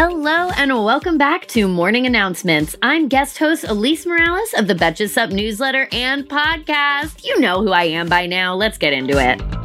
[0.00, 2.76] Hello and welcome back to Morning Announcements.
[2.82, 7.24] I'm guest host Elise Morales of the Betches Sup newsletter and podcast.
[7.24, 8.54] You know who I am by now.
[8.54, 9.57] Let's get into it.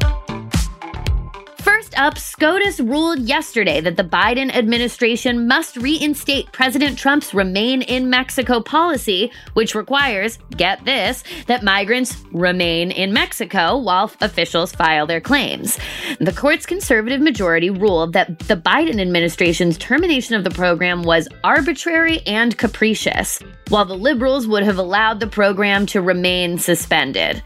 [1.94, 8.10] First up, SCOTUS ruled yesterday that the Biden administration must reinstate President Trump's Remain in
[8.10, 15.20] Mexico policy, which requires, get this, that migrants remain in Mexico while officials file their
[15.20, 15.78] claims.
[16.18, 22.22] The court's conservative majority ruled that the Biden administration's termination of the program was arbitrary
[22.26, 27.40] and capricious, while the liberals would have allowed the program to remain suspended.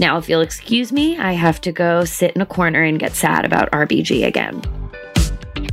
[0.00, 3.14] Now, if you'll excuse me, I have to go sit in a corner and get
[3.14, 4.62] sad about RBG again.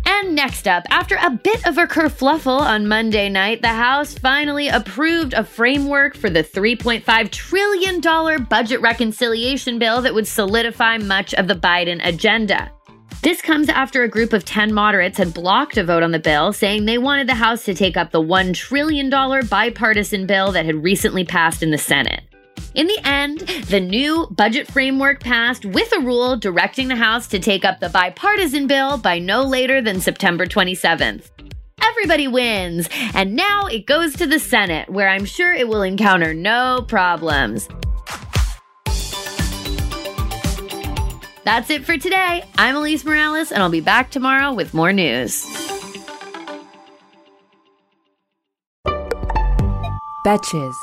[0.05, 4.67] And next up, after a bit of a kerfluffle on Monday night, the House finally
[4.67, 11.47] approved a framework for the $3.5 trillion budget reconciliation bill that would solidify much of
[11.47, 12.69] the Biden agenda.
[13.23, 16.51] This comes after a group of 10 moderates had blocked a vote on the bill,
[16.51, 20.83] saying they wanted the House to take up the $1 trillion bipartisan bill that had
[20.83, 22.26] recently passed in the Senate.
[22.75, 27.39] In the end, the new budget framework passed with a rule directing the House to
[27.39, 31.29] take up the bipartisan bill by no later than September 27th.
[31.81, 36.33] Everybody wins, and now it goes to the Senate, where I'm sure it will encounter
[36.33, 37.67] no problems.
[41.43, 42.43] That's it for today.
[42.57, 45.45] I'm Elise Morales, and I'll be back tomorrow with more news.
[50.25, 50.75] Betches.